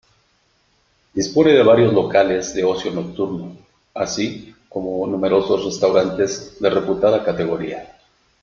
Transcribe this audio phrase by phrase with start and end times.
[1.13, 3.55] Dispone de varios locales de ocio nocturno
[3.93, 7.99] así como numerosos restaurantes de reputada categoría.